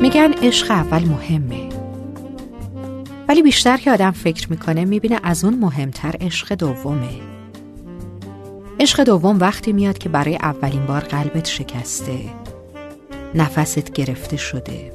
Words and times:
میگن 0.00 0.32
عشق 0.42 0.70
اول 0.70 1.04
مهمه. 1.04 1.68
ولی 3.28 3.42
بیشتر 3.42 3.76
که 3.76 3.90
آدم 3.90 4.10
فکر 4.10 4.50
می‌کنه 4.50 4.84
می‌بینه 4.84 5.20
از 5.22 5.44
اون 5.44 5.58
مهمتر 5.58 6.14
عشق 6.20 6.54
دومه. 6.54 7.08
عشق 8.80 9.04
دوم 9.04 9.38
وقتی 9.38 9.72
میاد 9.72 9.98
که 9.98 10.08
برای 10.08 10.36
اولین 10.36 10.86
بار 10.86 11.00
قلبت 11.00 11.46
شکسته. 11.46 12.18
نفست 13.34 13.92
گرفته 13.92 14.36
شده. 14.36 14.92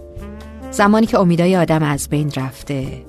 زمانی 0.71 1.05
که 1.05 1.19
امیدای 1.19 1.57
آدم 1.57 1.83
از 1.83 2.09
بین 2.09 2.31
رفته. 2.35 3.05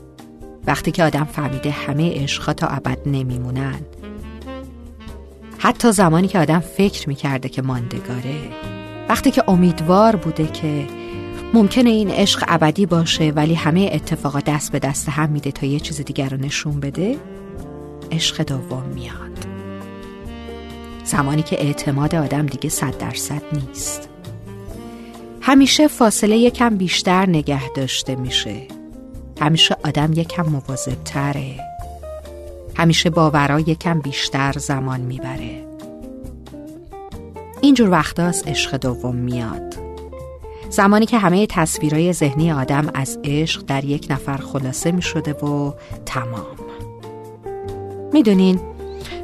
وقتی 0.66 0.90
که 0.90 1.04
آدم 1.04 1.24
فهمیده 1.24 1.70
همه 1.70 2.22
عشقها 2.22 2.52
تا 2.52 2.66
ابد 2.66 2.98
نمیمونن. 3.06 3.80
حتی 5.62 5.92
زمانی 5.92 6.28
که 6.28 6.38
آدم 6.38 6.60
فکر 6.60 7.08
می‌کرده 7.08 7.48
که 7.48 7.62
ماندگاره 7.62 8.36
وقتی 9.08 9.30
که 9.30 9.44
امیدوار 9.48 10.16
بوده 10.16 10.46
که 10.46 10.86
ممکنه 11.54 11.90
این 11.90 12.10
عشق 12.10 12.44
ابدی 12.48 12.86
باشه 12.86 13.30
ولی 13.36 13.54
همه 13.54 13.90
اتفاقات 13.92 14.44
دست 14.44 14.72
به 14.72 14.78
دست 14.78 15.08
هم 15.08 15.30
میده 15.30 15.52
تا 15.52 15.66
یه 15.66 15.80
چیز 15.80 16.00
دیگر 16.00 16.28
رو 16.28 16.36
نشون 16.36 16.80
بده 16.80 17.16
عشق 18.12 18.42
دوم 18.42 18.82
میاد. 18.94 19.46
زمانی 21.04 21.42
که 21.42 21.62
اعتماد 21.64 22.14
آدم 22.14 22.46
دیگه 22.46 22.70
صد 22.70 22.98
درصد 22.98 23.42
نیست. 23.52 24.08
همیشه 25.40 25.88
فاصله 25.88 26.36
یکم 26.36 26.76
بیشتر 26.76 27.26
نگه 27.28 27.72
داشته 27.72 28.16
میشه. 28.16 28.56
همیشه 29.40 29.76
آدم 29.84 30.12
یکم 30.12 30.42
مواظب 30.42 31.04
تره 31.04 31.72
همیشه 32.74 33.10
باورا 33.10 33.60
یکم 33.60 34.00
بیشتر 34.00 34.52
زمان 34.52 35.00
می‌بره. 35.00 35.61
اینجور 37.62 37.90
وقتاست 37.90 38.48
عشق 38.48 38.76
دوم 38.76 39.16
میاد. 39.16 39.74
زمانی 40.70 41.06
که 41.06 41.18
همه 41.18 41.46
تصویرهای 41.46 42.12
ذهنی 42.12 42.52
آدم 42.52 42.90
از 42.94 43.18
عشق 43.24 43.62
در 43.66 43.84
یک 43.84 44.06
نفر 44.10 44.36
خلاصه 44.36 44.92
می 44.92 45.02
شده 45.02 45.32
و 45.32 45.72
تمام. 46.06 46.56
می‌دونین 48.12 48.60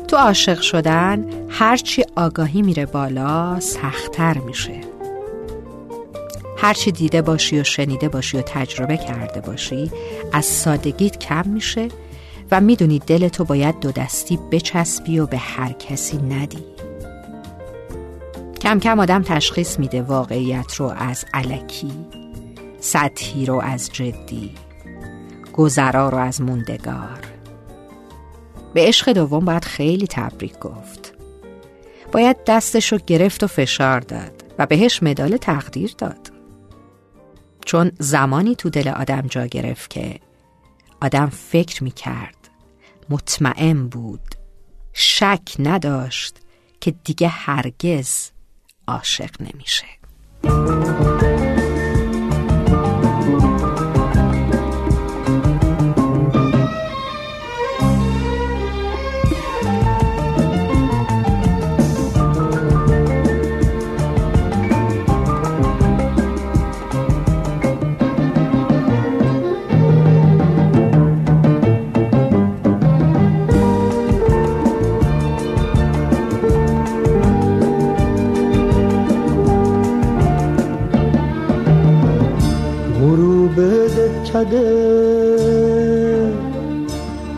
تو 0.09 0.17
عاشق 0.17 0.61
شدن 0.61 1.25
هرچی 1.49 2.05
آگاهی 2.17 2.63
میره 2.63 2.87
بالا 2.87 3.61
سختتر 3.61 4.39
میشه. 4.39 4.81
هرچی 6.57 6.93
دیده 6.93 7.23
باشی 7.23 7.61
و 7.61 7.65
شنیده 7.65 8.09
باشی 8.09 8.39
و 8.39 8.43
تجربه 8.43 8.97
کرده 8.97 9.41
باشی 9.41 9.91
از 10.33 10.45
سادگیت 10.45 11.19
کم 11.19 11.49
میشه 11.49 11.89
و 12.51 12.61
می‌دونی 12.61 12.99
دلتو 12.99 13.45
باید 13.45 13.81
دو 13.81 13.93
دستی 13.93 14.39
بچسبی 14.53 15.19
و 15.19 15.27
به 15.27 15.39
هر 15.39 15.73
کسی 15.73 16.17
ندی. 16.17 16.78
کم 18.69 18.81
کم 18.81 19.01
آدم 19.01 19.23
تشخیص 19.23 19.79
میده 19.79 20.03
واقعیت 20.03 20.75
رو 20.75 20.87
از 20.87 21.25
علکی 21.35 21.93
سطحی 22.81 23.47
رو 23.47 23.61
از 23.61 23.91
جدی 23.93 24.55
گذرا 25.53 26.09
رو 26.09 26.19
از 26.19 26.43
موندگار. 26.43 27.21
به 28.75 28.81
عشق 28.81 29.13
دوم 29.13 29.45
باید 29.45 29.65
خیلی 29.65 30.07
تبریک 30.07 30.59
گفت. 30.59 31.15
باید 32.13 32.37
دستش 32.47 32.93
رو 32.93 32.99
گرفت 33.07 33.45
و 33.45 33.47
فشار 33.47 34.01
داد 34.01 34.45
و 34.59 34.67
بهش 34.67 35.03
مدال 35.03 35.37
تقدیر 35.37 35.95
داد. 35.99 36.33
چون 37.65 37.93
زمانی 37.99 38.55
تو 38.55 38.71
دل 38.71 38.89
آدم 38.89 39.21
جا 39.21 39.47
گرفت 39.47 39.91
که 39.91 40.21
آدم 41.03 41.27
فکر 41.27 41.85
می 41.85 41.91
کرد 41.91 42.51
مطمئن 43.11 43.89
بود 43.89 44.35
شک 44.93 45.55
نداشت 45.59 46.39
که 46.81 46.91
دیگه 46.91 47.29
هرگز 47.29 48.31
عاشق 48.89 49.31
نمیشه 82.99 84.09
کده 84.33 84.69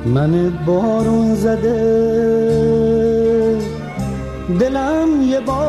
من 0.06 0.50
بارون 0.66 1.34
زده. 1.34 2.00
دلم 4.60 5.22
یه 5.22 5.40
باغ 5.40 5.60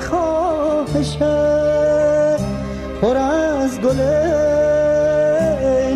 خواهشه. 0.00 1.50
پر 3.02 3.16
از 3.16 3.80
گل 3.80 4.00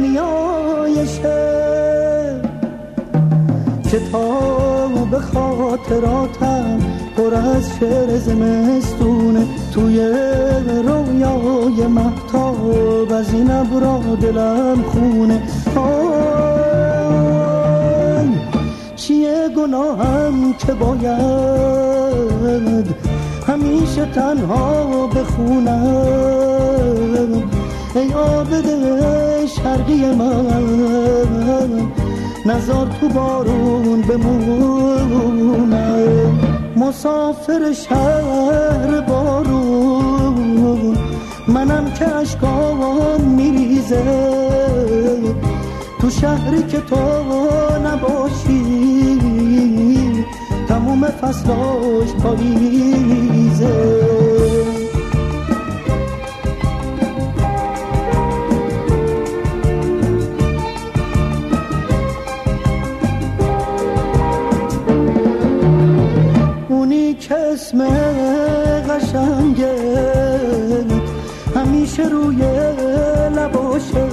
نیایشه. 0.01 1.45
کتاب 3.93 5.19
خاطراتم 5.19 6.79
پر 7.17 7.35
از 7.35 7.71
شعر 7.81 8.19
زمستونه 8.19 9.47
توی 9.75 10.01
رویای 11.25 11.87
محتاب 11.87 13.13
از 13.13 13.35
این 13.35 13.51
ابرا 13.51 14.01
دلم 14.21 14.83
خونه. 14.83 15.43
آی 15.77 16.05
چیه 18.97 19.49
گناهم 19.57 20.55
که 20.59 20.73
باید 20.73 21.15
همیشه 23.47 24.07
تنها 24.07 25.07
بخونم؟ 25.07 26.23
ای 27.95 28.15
آبد 28.15 28.67
شرقی 29.47 30.05
من 30.15 31.89
نزار 32.47 32.87
تو 33.01 33.09
بارون 33.09 34.03
بمونم. 34.03 35.45
مسافر 36.77 37.73
شهر 37.73 38.74
که 42.05 42.15
اشکان 42.15 43.21
میریزه. 43.21 44.03
تو 46.01 46.11
شهری 46.11 46.63
که 46.63 46.81
تو 46.81 46.97
نباشی 47.85 49.19
تموم 50.69 51.05
فصلاش 51.05 52.13
پاییزه. 52.23 53.75
اسم 67.55 67.85
قشنگه 68.89 69.75
همیشه 71.55 72.03
روی 72.03 72.37
لباشه. 73.37 74.07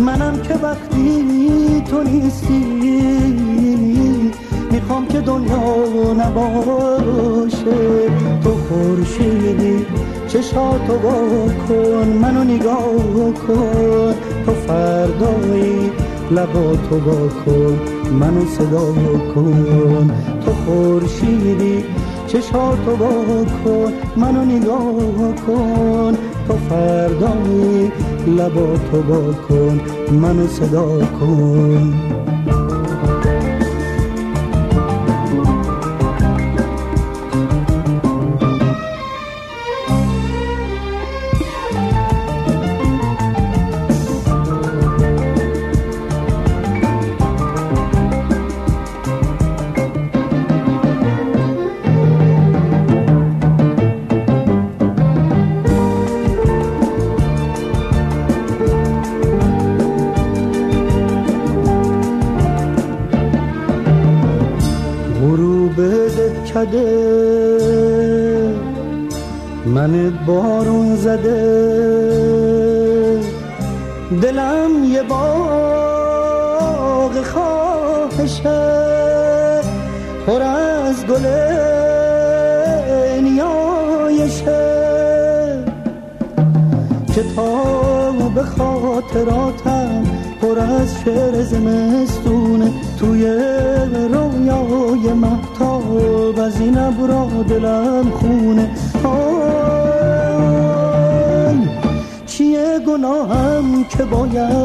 منم 0.00 0.42
که 0.42 0.54
وقتی 0.54 1.82
تو 1.90 2.02
نیستی 2.02 2.64
می‌خوام 4.70 5.06
که 5.06 5.20
دنیا 5.20 6.12
نباشه. 6.12 7.76
تو 8.44 8.50
خورشیدی 8.50 9.86
چشاتو 10.28 10.98
با 11.02 11.14
کن 11.68 12.08
منو 12.22 12.44
نگاه 12.44 13.32
کن. 13.46 14.14
تو 14.46 14.52
فردایی 14.52 15.90
لباتو 16.30 16.96
با 17.06 17.28
کن 17.28 17.78
منو 18.20 18.46
صدا 18.46 18.86
کن. 19.34 20.10
تو 20.44 20.50
خورشیدی 20.52 21.41
چشاتو 22.32 22.96
با 22.96 23.10
کن 23.64 23.92
منو 24.16 24.44
نگاه 24.44 25.34
کن. 25.46 26.16
تو 26.48 26.54
فردایی 26.68 27.92
لباتو 28.26 29.02
با 29.08 29.32
کن 29.48 29.80
منو 30.12 30.46
صدا 30.46 30.98
کن. 30.98 32.21
کده 66.54 67.12
من 69.66 70.12
بارون 70.26 70.96
زده. 70.96 71.72
دلم 74.22 74.84
یه 74.84 75.02
باغ 75.02 76.32
خواهشه. 77.22 78.72
پر 80.26 80.42
از 80.42 81.06
گل 81.06 81.26
نیایشه. 83.22 84.72
کتاب 87.16 88.42
خاطراتم 88.42 90.11
پر 90.52 90.58
از 90.60 90.94
شعر 91.04 91.42
زمستونه 91.42 92.70
توی 92.98 93.26
رویای 94.12 95.12
محتاب 95.12 96.38
از 96.38 96.60
این 96.60 96.78
ابرا 96.78 97.28
دلم 97.48 98.10
خونه. 98.10 98.70
آی 99.04 99.28
چیه 102.26 102.78
گناهم 102.86 103.84
که 103.84 104.04
باید 104.04 104.58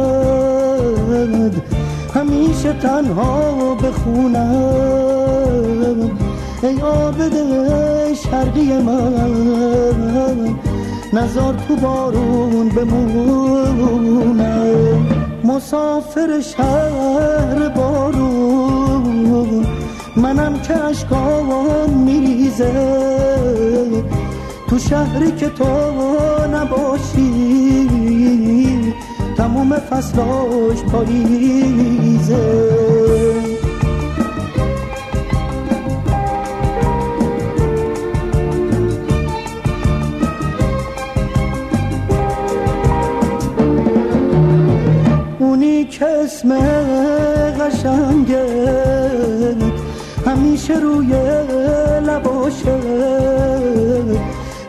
همیشه 2.16 2.74
تنها 2.74 3.76
بخونم؟ 3.76 4.42
ای 6.64 6.82
آبد 6.82 7.34
شرقی 8.14 8.74
من 8.78 10.56
نزار 11.14 11.54
تو 11.68 11.76
بارون 11.76 12.70
بمونم. 12.70 13.68
مسافر 15.58 16.42
شهر 16.42 17.70
بارون. 17.70 19.66
منم 20.16 20.62
که 20.62 20.84
اشکام 20.84 21.90
میریزه. 21.90 22.74
تو 24.70 24.80
شهری 24.80 25.32
که 25.32 25.50
تو 25.50 25.66
نباشی. 26.54 27.90
تموم 29.38 29.76
فصلاش 29.76 30.82
پاییزه. 30.92 32.68
که 46.00 46.06
اسم 46.06 46.58
قشنگه 47.60 48.46
همیشه 50.26 50.74
روی 50.80 51.08
لباشه. 52.08 52.78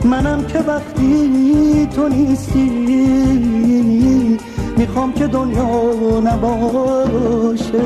منم 0.05 0.45
که 0.45 0.59
وقتی 0.59 1.89
تو 1.97 2.09
نیستی 2.09 2.69
می‌خوام 4.77 5.13
که 5.13 5.27
دنیا 5.27 6.21
نباشه. 6.25 7.83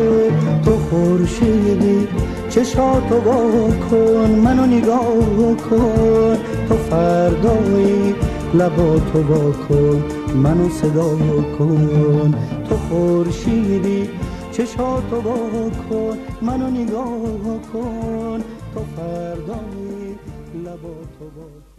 تو 0.64 0.78
خورشیدی 0.90 2.08
چشاتو 2.50 3.20
با 3.20 3.50
کن 3.90 4.30
منو 4.44 4.66
نگاه 4.66 5.56
کن. 5.70 6.38
تو 6.68 6.74
فردایی 6.90 8.14
لباتو 8.54 9.22
با 9.22 9.52
کن 9.52 10.02
منو 10.34 10.68
صدا 10.68 11.16
کن. 11.58 12.34
تو 12.68 12.76
خورشیدی 12.76 14.08
چشاتو 14.52 15.20
با 15.20 15.70
کن 15.90 16.18
منو 16.42 16.70
نگاه 16.70 17.44
کن. 17.72 18.40
تو 18.74 18.80
فردایی 18.96 20.18
لباتو 20.64 21.26
با 21.36 21.42
کن. 21.42 21.71